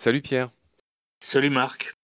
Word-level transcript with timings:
Salut 0.00 0.22
Pierre. 0.22 0.48
Salut 1.22 1.50
Marc. 1.50 1.94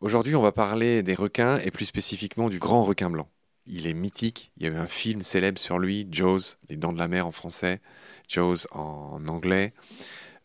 Aujourd'hui, 0.00 0.34
on 0.34 0.40
va 0.40 0.52
parler 0.52 1.02
des 1.02 1.14
requins 1.14 1.58
et 1.58 1.70
plus 1.70 1.84
spécifiquement 1.84 2.48
du 2.48 2.58
grand 2.58 2.82
requin 2.82 3.10
blanc. 3.10 3.28
Il 3.66 3.86
est 3.86 3.92
mythique, 3.92 4.52
il 4.56 4.62
y 4.62 4.66
a 4.66 4.70
eu 4.70 4.76
un 4.76 4.86
film 4.86 5.20
célèbre 5.20 5.58
sur 5.58 5.78
lui, 5.78 6.08
Jaws, 6.10 6.56
Les 6.70 6.76
Dents 6.76 6.94
de 6.94 6.98
la 6.98 7.08
Mer 7.08 7.26
en 7.26 7.30
français, 7.30 7.82
Jaws 8.26 8.66
en 8.70 9.28
anglais. 9.28 9.74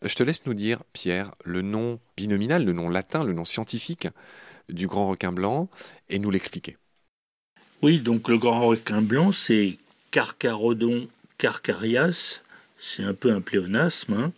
Je 0.02 0.14
te 0.14 0.22
laisse 0.22 0.44
nous 0.44 0.52
dire, 0.52 0.82
Pierre, 0.92 1.34
le 1.44 1.62
nom 1.62 1.98
binominal, 2.18 2.62
le 2.66 2.74
nom 2.74 2.90
latin, 2.90 3.24
le 3.24 3.32
nom 3.32 3.46
scientifique 3.46 4.08
du 4.68 4.86
grand 4.86 5.08
requin 5.08 5.32
blanc 5.32 5.70
et 6.10 6.18
nous 6.18 6.30
l'expliquer. 6.30 6.76
Oui, 7.80 8.00
donc 8.00 8.28
le 8.28 8.36
grand 8.36 8.66
requin 8.66 9.00
blanc, 9.00 9.32
c'est 9.32 9.78
Carcharodon 10.10 11.08
carcarias, 11.38 12.42
c'est 12.76 13.02
un 13.02 13.14
peu 13.14 13.32
un 13.32 13.40
pléonasme. 13.40 14.12
Hein. 14.12 14.32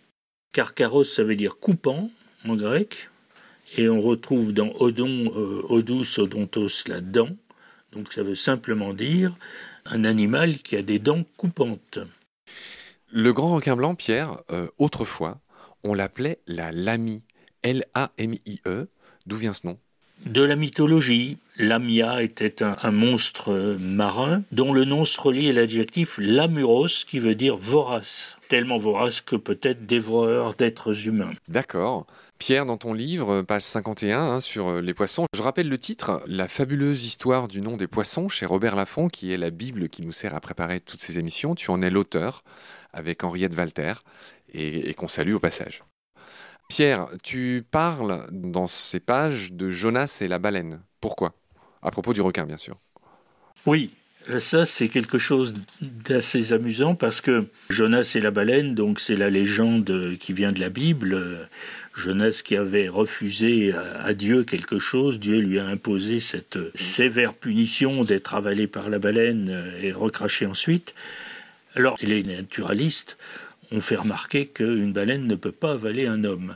Carcaros, 0.53 1.03
ça 1.03 1.25
veut 1.25 1.35
dire 1.35 1.57
coupant 1.57 2.09
en 2.47 2.55
grec, 2.55 3.09
et 3.77 3.89
on 3.89 4.01
retrouve 4.01 4.53
dans 4.53 4.71
odon, 4.79 5.31
euh, 5.35 5.61
odus, 5.69 6.19
odontos, 6.19 6.87
la 6.87 7.01
dent, 7.01 7.29
donc 7.93 8.11
ça 8.11 8.23
veut 8.23 8.35
simplement 8.35 8.93
dire 8.93 9.33
un 9.85 10.03
animal 10.03 10.57
qui 10.57 10.75
a 10.75 10.81
des 10.81 10.99
dents 10.99 11.23
coupantes. 11.37 11.99
Le 13.09 13.33
grand 13.33 13.55
requin 13.55 13.75
blanc, 13.75 13.95
Pierre, 13.95 14.37
euh, 14.51 14.67
autrefois, 14.77 15.39
on 15.83 15.93
l'appelait 15.93 16.39
la 16.47 16.71
lamie, 16.71 17.23
L-A-M-I-E. 17.63 18.87
D'où 19.25 19.37
vient 19.37 19.53
ce 19.53 19.67
nom? 19.67 19.77
De 20.25 20.43
la 20.43 20.55
mythologie, 20.55 21.37
Lamia 21.57 22.21
était 22.21 22.61
un, 22.61 22.91
monstre 22.91 23.75
marin 23.79 24.43
dont 24.51 24.71
le 24.71 24.85
nom 24.85 25.03
se 25.03 25.19
relie 25.19 25.49
à 25.49 25.53
l'adjectif 25.53 26.19
lamuros 26.19 27.05
qui 27.07 27.17
veut 27.17 27.33
dire 27.33 27.57
vorace, 27.57 28.37
tellement 28.51 28.77
vorace 28.77 29.21
que 29.21 29.37
peut-être 29.37 29.85
dévoreur 29.85 30.55
d'êtres 30.55 31.07
humains. 31.07 31.31
D'accord. 31.47 32.05
Pierre, 32.37 32.65
dans 32.65 32.75
ton 32.75 32.91
livre, 32.91 33.43
page 33.43 33.61
51, 33.61 34.19
hein, 34.19 34.39
sur 34.41 34.81
les 34.81 34.93
poissons, 34.93 35.25
je 35.33 35.41
rappelle 35.41 35.69
le 35.69 35.77
titre, 35.77 36.21
La 36.27 36.49
fabuleuse 36.49 37.05
histoire 37.05 37.47
du 37.47 37.61
nom 37.61 37.77
des 37.77 37.87
poissons, 37.87 38.27
chez 38.27 38.45
Robert 38.45 38.75
Laffont, 38.75 39.07
qui 39.07 39.31
est 39.31 39.37
la 39.37 39.51
Bible 39.51 39.87
qui 39.87 40.01
nous 40.01 40.11
sert 40.11 40.35
à 40.35 40.41
préparer 40.41 40.81
toutes 40.81 40.99
ces 40.99 41.17
émissions. 41.17 41.55
Tu 41.55 41.71
en 41.71 41.81
es 41.81 41.89
l'auteur, 41.89 42.43
avec 42.91 43.23
Henriette 43.23 43.55
Walter, 43.55 43.93
et 44.53 44.93
qu'on 44.95 45.07
salue 45.07 45.33
au 45.33 45.39
passage. 45.39 45.85
Pierre, 46.67 47.07
tu 47.23 47.63
parles 47.71 48.27
dans 48.31 48.67
ces 48.67 48.99
pages 48.99 49.53
de 49.53 49.69
Jonas 49.69 50.17
et 50.19 50.27
la 50.27 50.39
baleine. 50.39 50.81
Pourquoi? 50.99 51.35
À 51.81 51.89
propos 51.89 52.11
du 52.11 52.19
requin, 52.19 52.45
bien 52.45 52.57
sûr. 52.57 52.75
Oui, 53.65 53.91
ça 54.39 54.65
c'est 54.65 54.87
quelque 54.87 55.17
chose 55.17 55.53
d'assez 55.81 56.53
amusant 56.53 56.95
parce 56.95 57.21
que 57.21 57.45
Jonas 57.69 58.13
et 58.15 58.21
la 58.21 58.31
baleine, 58.31 58.75
donc 58.75 58.99
c'est 58.99 59.15
la 59.15 59.29
légende 59.29 60.15
qui 60.19 60.33
vient 60.33 60.51
de 60.51 60.59
la 60.59 60.69
Bible. 60.69 61.49
Jonas 61.95 62.41
qui 62.43 62.55
avait 62.55 62.87
refusé 62.87 63.73
à 63.73 64.13
Dieu 64.13 64.43
quelque 64.43 64.79
chose, 64.79 65.19
Dieu 65.19 65.39
lui 65.39 65.59
a 65.59 65.65
imposé 65.65 66.19
cette 66.19 66.57
sévère 66.75 67.33
punition 67.33 68.03
d'être 68.03 68.33
avalé 68.33 68.67
par 68.67 68.89
la 68.89 68.99
baleine 68.99 69.73
et 69.81 69.91
recraché 69.91 70.45
ensuite. 70.45 70.93
Alors 71.75 71.97
les 72.01 72.23
naturalistes 72.23 73.17
ont 73.71 73.81
fait 73.81 73.95
remarquer 73.95 74.47
qu'une 74.47 74.93
baleine 74.93 75.27
ne 75.27 75.35
peut 75.35 75.51
pas 75.51 75.73
avaler 75.73 76.07
un 76.07 76.23
homme. 76.23 76.55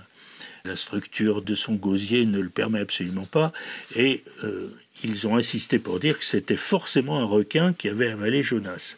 La 0.66 0.76
structure 0.76 1.42
de 1.42 1.56
son 1.56 1.76
gosier 1.76 2.26
ne 2.26 2.40
le 2.40 2.50
permet 2.50 2.80
absolument 2.80 3.26
pas. 3.26 3.54
Et 3.96 4.24
euh, 4.44 4.70
ils 5.04 5.28
ont 5.28 5.38
insisté 5.38 5.80
pour 5.80 6.00
dire 6.00 6.18
que 6.18 6.26
c'était 6.26 6.56
forcément 6.56 7.20
un 7.20 7.26
requin 7.26 7.74
qui 7.74 7.90
avait 7.90 8.12
avalé 8.12 8.42
Jonas. 8.42 8.98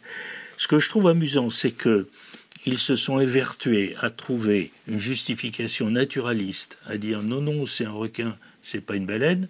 Ce 0.56 0.66
que 0.66 0.78
je 0.78 0.88
trouve 0.88 1.08
amusant, 1.08 1.50
c'est 1.50 1.70
que 1.70 2.08
ils 2.66 2.78
se 2.78 2.96
sont 2.96 3.20
évertués 3.20 3.94
à 4.00 4.10
trouver 4.10 4.72
une 4.88 4.98
justification 4.98 5.90
naturaliste, 5.90 6.78
à 6.86 6.96
dire 6.96 7.22
non, 7.22 7.40
non, 7.40 7.66
c'est 7.66 7.84
un 7.84 7.92
requin, 7.92 8.36
c'est 8.62 8.80
pas 8.80 8.96
une 8.96 9.06
baleine, 9.06 9.48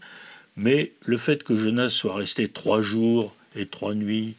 mais 0.57 0.93
le 1.05 1.17
fait 1.17 1.43
que 1.43 1.57
Jonas 1.57 1.91
soit 1.91 2.15
resté 2.15 2.49
trois 2.49 2.83
jours 2.83 3.34
et 3.57 3.67
trois 3.67 3.95
nuits 3.95 4.34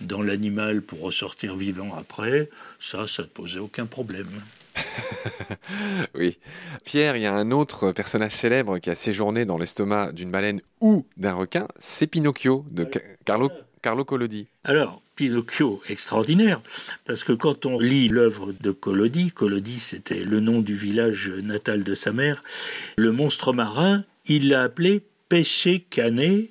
dans 0.00 0.22
l'animal 0.22 0.82
pour 0.82 1.00
ressortir 1.00 1.56
vivant 1.56 1.94
après, 1.96 2.48
ça, 2.78 3.06
ça 3.06 3.22
ne 3.22 3.28
posait 3.28 3.58
aucun 3.58 3.86
problème. 3.86 4.30
oui. 6.14 6.38
Pierre, 6.84 7.16
il 7.16 7.22
y 7.22 7.26
a 7.26 7.34
un 7.34 7.50
autre 7.50 7.92
personnage 7.92 8.32
célèbre 8.32 8.78
qui 8.78 8.90
a 8.90 8.94
séjourné 8.94 9.44
dans 9.44 9.58
l'estomac 9.58 10.12
d'une 10.12 10.30
baleine 10.30 10.60
ou 10.80 11.06
d'un 11.16 11.34
requin, 11.34 11.68
c'est 11.78 12.06
Pinocchio 12.06 12.64
de 12.70 12.88
Carlo, 13.24 13.50
Carlo 13.82 14.04
Collodi. 14.04 14.46
Alors, 14.64 15.02
Pinocchio, 15.16 15.82
extraordinaire, 15.88 16.60
parce 17.04 17.22
que 17.24 17.32
quand 17.32 17.66
on 17.66 17.78
lit 17.78 18.08
l'œuvre 18.08 18.52
de 18.60 18.70
Collodi, 18.70 19.30
Collodi 19.30 19.78
c'était 19.78 20.24
le 20.24 20.40
nom 20.40 20.60
du 20.60 20.74
village 20.74 21.30
natal 21.30 21.84
de 21.84 21.94
sa 21.94 22.12
mère, 22.12 22.42
le 22.96 23.12
monstre 23.12 23.52
marin, 23.52 24.04
il 24.26 24.48
l'a 24.48 24.62
appelé 24.62 25.02
péché 25.28 25.84
cané, 25.90 26.50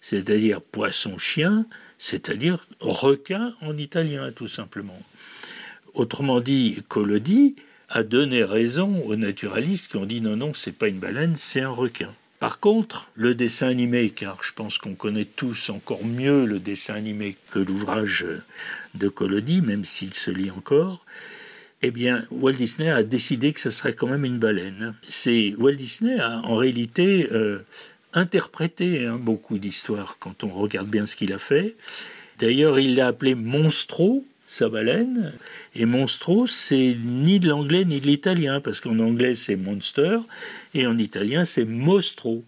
c'est-à-dire 0.00 0.60
poisson-chien, 0.60 1.66
c'est-à-dire 1.98 2.66
requin 2.80 3.54
en 3.62 3.76
italien 3.76 4.30
tout 4.32 4.48
simplement. 4.48 5.00
Autrement 5.94 6.40
dit, 6.40 6.82
Collodi 6.88 7.54
a 7.88 8.02
donné 8.02 8.42
raison 8.42 9.02
aux 9.06 9.16
naturalistes 9.16 9.90
qui 9.90 9.96
ont 9.96 10.06
dit 10.06 10.20
non, 10.20 10.36
non, 10.36 10.52
c'est 10.52 10.72
pas 10.72 10.88
une 10.88 10.98
baleine, 10.98 11.34
c'est 11.36 11.60
un 11.60 11.70
requin. 11.70 12.12
Par 12.40 12.58
contre, 12.58 13.10
le 13.14 13.34
dessin 13.34 13.68
animé, 13.68 14.10
car 14.10 14.42
je 14.42 14.52
pense 14.52 14.76
qu'on 14.76 14.94
connaît 14.94 15.24
tous 15.24 15.70
encore 15.70 16.04
mieux 16.04 16.44
le 16.44 16.58
dessin 16.58 16.94
animé 16.94 17.36
que 17.50 17.58
l'ouvrage 17.58 18.26
de 18.94 19.08
Collodi, 19.08 19.62
même 19.62 19.84
s'il 19.84 20.12
se 20.12 20.30
lit 20.30 20.50
encore, 20.50 21.06
eh 21.82 21.90
bien, 21.90 22.24
Walt 22.30 22.54
Disney 22.54 22.90
a 22.90 23.02
décidé 23.02 23.52
que 23.52 23.60
ce 23.60 23.70
serait 23.70 23.94
quand 23.94 24.08
même 24.08 24.24
une 24.24 24.38
baleine. 24.38 24.94
C'est 25.06 25.54
Walt 25.58 25.74
Disney 25.74 26.18
a 26.18 26.40
en 26.40 26.56
réalité 26.56 27.28
euh, 27.32 27.60
interprété 28.14 29.06
hein, 29.06 29.18
beaucoup 29.20 29.58
d'histoires 29.58 30.16
quand 30.18 30.44
on 30.44 30.48
regarde 30.48 30.88
bien 30.88 31.06
ce 31.06 31.14
qu'il 31.14 31.32
a 31.32 31.38
fait. 31.38 31.76
D'ailleurs, 32.38 32.78
il 32.78 32.96
l'a 32.96 33.06
appelé 33.06 33.34
Monstro, 33.34 34.24
sa 34.46 34.68
baleine. 34.68 35.32
Et 35.74 35.84
monstro, 35.84 36.46
c'est 36.46 36.96
ni 37.02 37.40
de 37.40 37.48
l'anglais 37.48 37.84
ni 37.84 38.00
de 38.00 38.06
l'italien, 38.06 38.60
parce 38.60 38.80
qu'en 38.80 38.98
anglais 38.98 39.34
c'est 39.34 39.56
monster, 39.56 40.18
et 40.74 40.86
en 40.86 40.98
italien 40.98 41.44
c'est 41.44 41.64
mostro. 41.64 42.44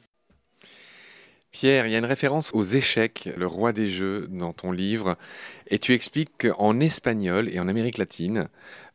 Pierre, 1.52 1.86
il 1.86 1.92
y 1.92 1.94
a 1.94 1.98
une 1.98 2.04
référence 2.04 2.50
aux 2.52 2.64
échecs, 2.64 3.30
le 3.34 3.46
roi 3.46 3.72
des 3.72 3.88
jeux, 3.88 4.28
dans 4.30 4.52
ton 4.52 4.72
livre, 4.72 5.16
et 5.68 5.78
tu 5.78 5.94
expliques 5.94 6.36
qu'en 6.46 6.80
espagnol 6.80 7.48
et 7.48 7.58
en 7.58 7.66
Amérique 7.66 7.96
latine, 7.96 8.48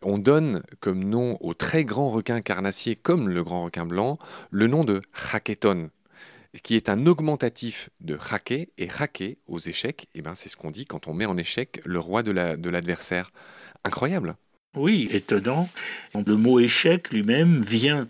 on 0.04 0.20
donne 0.20 0.62
comme 0.80 1.04
nom 1.04 1.38
aux 1.42 1.56
très 1.56 1.84
grands 1.86 2.12
requins 2.12 2.42
carnassiers, 2.42 2.96
comme 2.96 3.30
le 3.30 3.44
grand 3.44 3.64
requin 3.64 3.88
blanc, 3.88 4.20
le 4.52 4.68
nom 4.68 4.84
de 4.84 5.02
jaqueton 5.32 5.90
qui 6.64 6.76
est 6.76 6.90
un 6.90 7.06
augmentatif 7.06 7.90
de 8.00 8.16
raquet, 8.16 8.70
et 8.78 8.88
raquet 8.88 9.38
aux 9.48 9.60
échecs, 9.60 10.04
et 10.14 10.20
eh 10.20 10.22
ben 10.22 10.36
c'est 10.36 10.50
ce 10.50 10.58
qu'on 10.58 10.72
dit 10.72 10.86
quand 10.86 11.08
on 11.08 11.14
met 11.14 11.26
en 11.26 11.38
échec 11.38 11.82
le 11.86 12.00
roi 12.00 12.24
de 12.24 12.70
l'adversaire. 12.70 13.32
Incroyable. 13.84 14.36
Oui, 14.76 15.08
étonnant. 15.12 15.70
Le 16.14 16.36
mot 16.36 16.60
échec 16.60 17.12
lui-même 17.12 17.60
vient 17.60 18.08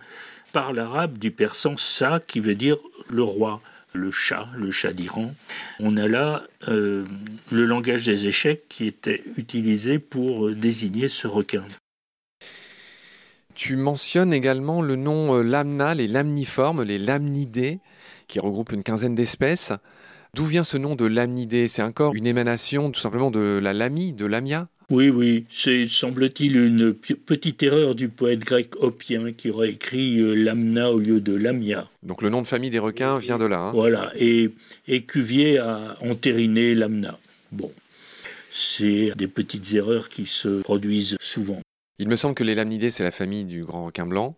par 0.54 0.74
l'arabe 0.74 1.18
du 1.18 1.32
persan 1.32 1.76
sa, 1.78 2.20
qui 2.20 2.40
veut 2.40 2.56
dire 2.56 2.78
le 3.10 3.24
roi, 3.24 3.62
le 3.94 4.12
chat, 4.12 4.48
le 4.56 4.70
chat 4.70 4.94
d'Iran. 4.94 5.34
On 5.80 5.98
a 5.98 6.08
là 6.08 6.44
euh, 6.68 7.04
le 7.52 7.66
langage 7.66 8.06
des 8.06 8.28
échecs 8.28 8.64
qui 8.70 8.86
était 8.86 9.22
utilisé 9.38 9.98
pour 9.98 10.52
désigner 10.52 11.08
ce 11.08 11.28
requin. 11.28 11.66
Tu 13.56 13.76
mentionnes 13.76 14.34
également 14.34 14.82
le 14.82 14.96
nom 14.96 15.36
euh, 15.36 15.42
lamna, 15.42 15.96
les 15.96 16.08
lamniformes, 16.08 16.84
les 16.84 16.98
lamnidés 16.98 17.80
qui 18.28 18.40
regroupe 18.40 18.72
une 18.72 18.84
quinzaine 18.84 19.16
d'espèces. 19.16 19.74
D'où 20.34 20.46
vient 20.46 20.64
ce 20.64 20.78
nom 20.78 20.96
de 20.96 21.06
lamnidé 21.06 21.68
C'est 21.68 21.82
encore 21.82 22.16
une 22.16 22.28
émanation 22.28 22.92
tout 22.92 23.02
simplement 23.02 23.32
de 23.32 23.60
la 23.62 23.74
lamie, 23.74 24.14
de 24.14 24.26
lamia? 24.26 24.70
Oui, 24.90 25.10
oui, 25.10 25.46
c'est 25.50 25.86
semble-t-il 25.86 26.58
une 26.58 26.94
petite 26.94 27.64
erreur 27.64 27.96
du 27.96 28.10
poète 28.10 28.40
grec 28.40 28.74
Oppien 28.80 29.32
qui 29.32 29.50
aurait 29.50 29.70
écrit 29.70 30.20
euh, 30.20 30.34
lamna 30.34 30.92
au 30.92 31.00
lieu 31.00 31.22
de 31.22 31.34
lamia. 31.34 31.90
Donc 32.04 32.22
le 32.22 32.30
nom 32.30 32.42
de 32.42 32.48
famille 32.48 32.70
des 32.70 32.80
requins 32.80 33.18
vient 33.18 33.38
de 33.38 33.46
là. 33.46 33.60
Hein 33.60 33.72
voilà, 33.74 34.12
et, 34.18 34.52
et 34.88 35.02
Cuvier 35.02 35.60
a 35.60 35.98
entériné 36.02 36.74
lamna. 36.74 37.18
Bon, 37.54 37.72
c'est 38.50 39.14
des 39.16 39.28
petites 39.28 39.74
erreurs 39.74 40.10
qui 40.10 40.26
se 40.26 40.62
produisent 40.62 41.16
souvent. 41.22 41.62
Il 42.02 42.08
me 42.08 42.16
semble 42.16 42.34
que 42.34 42.44
les 42.44 42.56
lamnidés, 42.56 42.90
c'est 42.90 43.04
la 43.04 43.12
famille 43.12 43.46
du 43.46 43.64
grand 43.64 43.86
requin 43.86 44.08
blanc. 44.08 44.36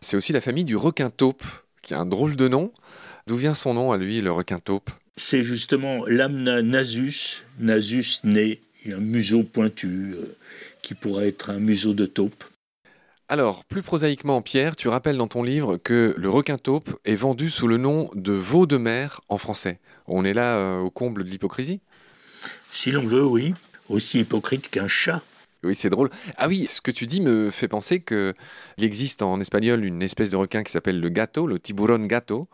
C'est 0.00 0.16
aussi 0.16 0.32
la 0.32 0.40
famille 0.40 0.64
du 0.64 0.76
requin 0.76 1.10
taupe, 1.10 1.42
qui 1.82 1.92
a 1.92 1.98
un 1.98 2.06
drôle 2.06 2.36
de 2.36 2.46
nom. 2.46 2.72
D'où 3.26 3.36
vient 3.36 3.52
son 3.52 3.74
nom 3.74 3.90
à 3.90 3.96
lui, 3.96 4.20
le 4.20 4.30
requin 4.30 4.60
taupe? 4.60 4.90
C'est 5.16 5.42
justement 5.42 6.06
l'amna 6.06 6.62
nasus, 6.62 7.42
nasus 7.58 8.20
né, 8.22 8.60
un 8.86 9.00
museau 9.00 9.42
pointu 9.42 10.12
euh, 10.14 10.36
qui 10.82 10.94
pourrait 10.94 11.26
être 11.26 11.50
un 11.50 11.58
museau 11.58 11.94
de 11.94 12.06
taupe. 12.06 12.44
Alors, 13.28 13.64
plus 13.64 13.82
prosaïquement, 13.82 14.40
Pierre, 14.40 14.76
tu 14.76 14.86
rappelles 14.86 15.16
dans 15.16 15.26
ton 15.26 15.42
livre 15.42 15.78
que 15.78 16.14
le 16.16 16.28
requin 16.28 16.58
taupe 16.58 16.96
est 17.04 17.16
vendu 17.16 17.50
sous 17.50 17.66
le 17.66 17.76
nom 17.76 18.08
de 18.14 18.34
veau 18.34 18.66
de 18.66 18.76
mer 18.76 19.20
en 19.28 19.36
français. 19.36 19.80
On 20.06 20.24
est 20.24 20.32
là 20.32 20.58
euh, 20.58 20.78
au 20.78 20.90
comble 20.90 21.24
de 21.24 21.28
l'hypocrisie? 21.28 21.80
Si 22.70 22.92
l'on 22.92 23.04
veut, 23.04 23.26
oui. 23.26 23.52
Aussi 23.88 24.20
hypocrite 24.20 24.70
qu'un 24.70 24.86
chat. 24.86 25.20
Oui, 25.62 25.74
c'est 25.74 25.90
drôle. 25.90 26.08
Ah 26.38 26.48
oui, 26.48 26.66
ce 26.66 26.80
que 26.80 26.90
tu 26.90 27.06
dis 27.06 27.20
me 27.20 27.50
fait 27.50 27.68
penser 27.68 28.00
qu'il 28.00 28.34
existe 28.78 29.20
en 29.20 29.40
espagnol 29.40 29.84
une 29.84 30.00
espèce 30.00 30.30
de 30.30 30.36
requin 30.36 30.62
qui 30.62 30.72
s'appelle 30.72 31.00
le 31.00 31.08
gato, 31.10 31.46
le 31.46 31.58
tiburon 31.58 31.98
gato. 31.98 32.48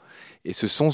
Et 0.44 0.52
ce 0.52 0.66
sont, 0.66 0.90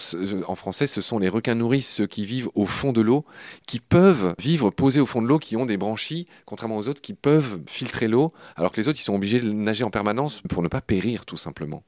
en 0.47 0.55
français, 0.55 0.87
ce 0.87 1.00
sont 1.00 1.19
les 1.19 1.29
requins 1.29 1.55
nourrices, 1.55 1.88
ceux 1.88 2.06
qui 2.06 2.26
vivent 2.26 2.50
au 2.55 2.67
fond 2.67 2.93
de 2.93 3.00
l'eau, 3.00 3.25
qui 3.67 3.81
peuvent 3.81 4.35
vivre 4.38 4.70
posés 4.70 5.00
au 5.00 5.06
fond 5.06 5.23
de 5.23 5.26
l'eau, 5.26 5.38
qui 5.38 5.56
ont 5.56 5.67
des 5.67 5.76
branchies, 5.76 6.26
contrairement 6.47 6.76
aux 6.76 6.88
autres, 6.88 7.03
qui 7.03 7.14
peuvent 7.14 7.61
filtrer 7.67 8.09
l'eau, 8.09 8.32
alors 8.56 8.73
que 8.73 8.81
les 8.81 8.88
autres, 8.88 8.99
ils 8.99 9.05
sont 9.05 9.15
obligés 9.15 9.41
de 9.41 9.53
nager 9.53 9.85
en 9.85 9.91
permanence 9.91 10.43
pour 10.49 10.62
ne 10.62 10.69
pas 10.69 10.81
périr, 10.81 11.25
tout 11.26 11.37
simplement. 11.37 11.82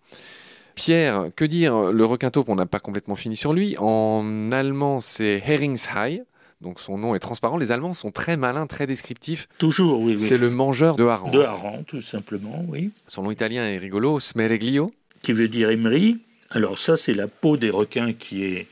Pierre, 0.74 1.30
que 1.36 1.44
dire 1.44 1.92
Le 1.92 2.04
requin 2.04 2.30
taupe, 2.30 2.48
on 2.48 2.56
n'a 2.56 2.66
pas 2.66 2.80
complètement 2.80 3.14
fini 3.14 3.36
sur 3.36 3.52
lui. 3.52 3.76
En 3.78 4.50
allemand, 4.52 5.00
c'est 5.00 5.42
Heringshai. 5.46 6.22
Donc 6.60 6.80
son 6.80 6.98
nom 6.98 7.14
est 7.14 7.18
transparent. 7.18 7.58
Les 7.58 7.72
Allemands 7.72 7.94
sont 7.94 8.10
très 8.10 8.36
malins, 8.36 8.66
très 8.66 8.86
descriptifs. 8.86 9.48
Toujours, 9.58 10.00
oui. 10.00 10.18
C'est 10.18 10.38
le 10.38 10.50
mangeur 10.50 10.96
de 10.96 11.04
harengs. 11.04 11.30
De 11.30 11.40
harengs, 11.40 11.84
tout 11.84 12.00
simplement, 12.00 12.64
oui. 12.68 12.90
Son 13.06 13.22
nom 13.22 13.30
italien 13.30 13.64
est 13.64 13.78
rigolo, 13.78 14.20
Smereglio. 14.20 14.92
Qui 15.22 15.32
veut 15.32 15.48
dire 15.48 15.70
émery. 15.70 16.18
Alors 16.50 16.78
ça, 16.78 16.96
c'est 16.96 17.14
la 17.14 17.28
peau 17.28 17.56
des 17.56 17.70
requins 17.70 18.12
qui 18.12 18.44
est 18.44 18.66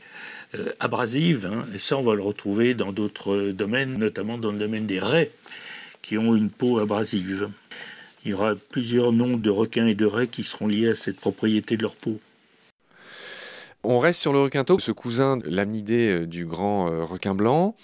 euh, 0.55 0.71
abrasive. 0.79 1.49
Hein. 1.51 1.65
et 1.73 1.79
ça, 1.79 1.97
on 1.97 2.03
va 2.03 2.15
le 2.15 2.21
retrouver 2.21 2.73
dans 2.73 2.91
d'autres 2.91 3.51
domaines, 3.51 3.97
notamment 3.97 4.37
dans 4.37 4.51
le 4.51 4.57
domaine 4.57 4.85
des 4.85 4.99
raies, 4.99 5.31
qui 6.01 6.17
ont 6.17 6.35
une 6.35 6.49
peau 6.49 6.79
abrasive. 6.79 7.49
Il 8.25 8.31
y 8.31 8.33
aura 8.33 8.55
plusieurs 8.55 9.11
noms 9.11 9.35
de 9.35 9.49
requins 9.49 9.87
et 9.87 9.95
de 9.95 10.05
raies 10.05 10.27
qui 10.27 10.43
seront 10.43 10.67
liés 10.67 10.89
à 10.89 10.95
cette 10.95 11.17
propriété 11.17 11.75
de 11.75 11.81
leur 11.81 11.95
peau. 11.95 12.19
On 13.83 13.99
reste 13.99 14.21
sur 14.21 14.31
le 14.31 14.39
requin 14.39 14.63
taupe, 14.63 14.79
ce 14.79 14.93
cousin 14.93 15.39
lamnidé 15.43 16.09
euh, 16.09 16.25
du 16.25 16.45
grand 16.45 16.87
euh, 16.87 17.03
requin 17.03 17.35
blanc, 17.35 17.75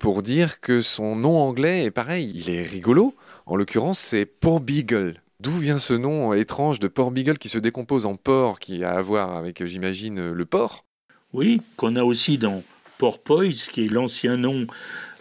pour 0.00 0.22
dire 0.22 0.60
que 0.60 0.80
son 0.80 1.14
nom 1.14 1.38
anglais 1.38 1.84
est 1.84 1.92
pareil, 1.92 2.32
il 2.34 2.50
est 2.50 2.62
rigolo. 2.62 3.14
En 3.46 3.54
l'occurrence, 3.54 4.00
c'est 4.00 4.26
Port 4.26 4.58
Beagle. 4.58 5.14
D'où 5.38 5.52
vient 5.52 5.78
ce 5.78 5.94
nom 5.94 6.34
étrange 6.34 6.80
de 6.80 6.88
Port 6.88 7.12
Beagle 7.12 7.38
qui 7.38 7.48
se 7.48 7.58
décompose 7.58 8.04
en 8.04 8.16
porc, 8.16 8.58
qui 8.58 8.82
a 8.82 8.92
à 8.92 9.02
voir 9.02 9.36
avec, 9.36 9.64
j'imagine, 9.64 10.32
le 10.32 10.44
porc? 10.44 10.84
Oui, 11.32 11.60
qu'on 11.76 11.94
a 11.96 12.02
aussi 12.02 12.36
dans 12.36 12.62
Porpoise, 12.98 13.66
qui 13.66 13.84
est 13.84 13.88
l'ancien 13.88 14.36
nom 14.36 14.66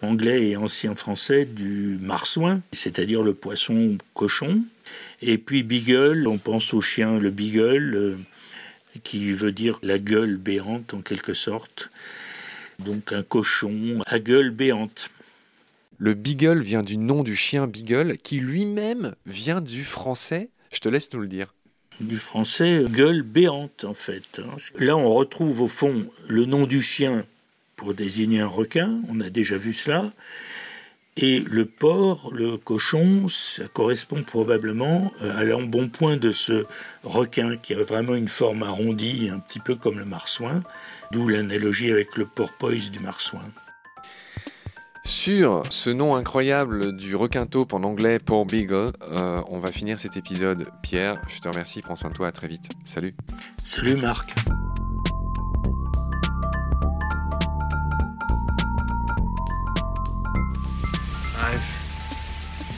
anglais 0.01 0.49
et 0.49 0.57
ancien 0.57 0.95
français 0.95 1.45
du 1.45 1.97
marsouin, 2.01 2.61
c'est-à-dire 2.71 3.23
le 3.23 3.33
poisson 3.33 3.97
cochon. 4.13 4.63
Et 5.21 5.37
puis 5.37 5.63
Beagle, 5.63 6.27
on 6.27 6.37
pense 6.37 6.73
au 6.73 6.81
chien, 6.81 7.17
le 7.19 7.31
Beagle, 7.31 7.95
euh, 7.95 8.17
qui 9.03 9.31
veut 9.31 9.51
dire 9.51 9.79
la 9.81 9.97
gueule 9.97 10.37
béante 10.37 10.93
en 10.93 11.01
quelque 11.01 11.33
sorte. 11.33 11.89
Donc 12.79 13.13
un 13.13 13.23
cochon 13.23 14.01
à 14.05 14.19
gueule 14.19 14.51
béante. 14.51 15.09
Le 15.97 16.13
beagle 16.13 16.61
vient 16.61 16.83
du 16.83 16.97
nom 16.97 17.23
du 17.23 17.35
chien 17.35 17.67
beagle 17.67 18.17
qui 18.17 18.39
lui-même 18.39 19.15
vient 19.25 19.61
du 19.61 19.83
français. 19.83 20.49
Je 20.71 20.79
te 20.79 20.89
laisse 20.89 21.13
nous 21.13 21.21
le 21.21 21.27
dire. 21.27 21.53
Du 21.99 22.17
français 22.17 22.85
gueule 22.89 23.21
béante 23.21 23.83
en 23.83 23.93
fait. 23.93 24.41
Là 24.79 24.97
on 24.97 25.13
retrouve 25.13 25.61
au 25.61 25.67
fond 25.67 26.09
le 26.27 26.45
nom 26.45 26.65
du 26.65 26.81
chien 26.81 27.25
pour 27.75 27.93
désigner 27.93 28.39
un 28.39 28.47
requin, 28.47 29.01
on 29.09 29.19
a 29.19 29.29
déjà 29.29 29.57
vu 29.57 29.73
cela. 29.73 30.11
Et 31.15 31.41
le 31.41 31.65
porc, 31.65 32.31
le 32.33 32.57
cochon, 32.57 33.27
ça 33.29 33.67
correspond 33.67 34.23
probablement 34.23 35.11
euh, 35.21 35.37
à 35.37 35.43
l'embonpoint 35.43 36.17
de 36.17 36.31
ce 36.31 36.65
requin 37.03 37.55
qui 37.57 37.75
a 37.75 37.83
vraiment 37.83 38.15
une 38.15 38.27
forme 38.27 38.63
arrondie, 38.63 39.29
un 39.31 39.39
petit 39.39 39.59
peu 39.59 39.75
comme 39.75 39.99
le 39.99 40.05
marsouin, 40.05 40.63
d'où 41.11 41.27
l'analogie 41.27 41.91
avec 41.91 42.17
le 42.17 42.25
porpoise 42.25 42.89
du 42.89 42.99
marsouin. 42.99 43.43
Sur 45.05 45.65
ce 45.69 45.89
nom 45.89 46.15
incroyable 46.15 46.95
du 46.95 47.15
requin 47.15 47.45
taupe 47.45 47.73
en 47.73 47.83
anglais, 47.83 48.19
Port 48.19 48.45
Beagle, 48.45 48.93
euh, 49.11 49.41
on 49.47 49.59
va 49.59 49.71
finir 49.71 49.99
cet 49.99 50.17
épisode. 50.17 50.69
Pierre, 50.81 51.21
je 51.27 51.39
te 51.39 51.47
remercie, 51.47 51.81
prends 51.81 51.97
soin 51.97 52.09
de 52.09 52.15
toi, 52.15 52.27
à 52.27 52.31
très 52.31 52.47
vite. 52.47 52.69
Salut. 52.85 53.13
Salut 53.63 53.97
Marc. 53.97 54.33